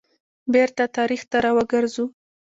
بیرته 0.53 0.83
تاریخ 0.97 1.21
ته 1.31 1.37
را 1.43 1.51
وګرځو. 1.57 2.05